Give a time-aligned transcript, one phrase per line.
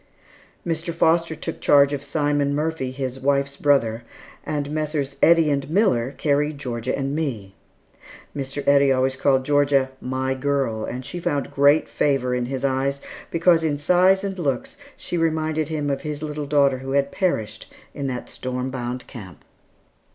[0.65, 0.91] Mr.
[0.91, 4.01] Foster took charge of Simon Murphy, his wife's brother,
[4.43, 5.15] and Messrs.
[5.21, 7.53] Eddy and Miller carried Georgia and me.
[8.35, 8.67] Mr.
[8.67, 13.61] Eddy always called Georgia "my girl," and she found great favor in his eyes, because
[13.63, 18.07] in size and looks she reminded him of his little daughter who had perished in
[18.07, 19.45] that storm bound camp.